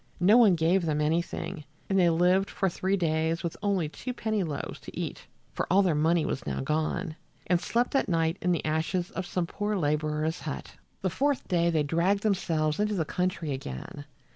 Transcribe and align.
No 0.19 0.35
one 0.35 0.55
gave 0.55 0.87
them 0.87 0.99
anything, 0.99 1.63
and 1.87 1.99
they 1.99 2.09
lived 2.09 2.49
for 2.49 2.67
three 2.69 2.97
days 2.97 3.43
with 3.43 3.55
only 3.61 3.87
two 3.87 4.13
penny 4.13 4.41
loaves 4.41 4.79
to 4.79 4.99
eat 4.99 5.27
(for 5.53 5.67
all 5.71 5.83
their 5.83 5.93
money 5.93 6.25
was 6.25 6.43
now 6.47 6.59
gone), 6.59 7.15
and 7.45 7.61
slept 7.61 7.93
at 7.93 8.09
night 8.09 8.37
in 8.41 8.51
the 8.51 8.65
ashes 8.65 9.11
of 9.11 9.27
some 9.27 9.45
poor 9.45 9.75
laborer's 9.75 10.39
hut. 10.39 10.73
The 11.03 11.11
fourth 11.11 11.47
day 11.47 11.69
they 11.69 11.83
dragged 11.83 12.23
themselves 12.23 12.79
into 12.79 12.95
the 12.95 13.05
country 13.05 13.51
again. 13.51 14.05